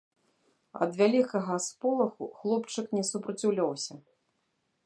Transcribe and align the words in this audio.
Ад 0.85 0.91
вялікага 1.01 1.59
сполаху 1.67 2.31
хлопчык 2.41 2.85
не 2.99 3.03
супраціўляўся. 3.11 3.93